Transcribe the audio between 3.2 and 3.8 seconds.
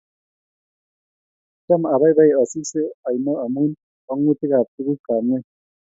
amu